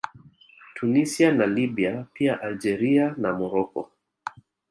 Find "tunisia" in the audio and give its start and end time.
0.75-1.31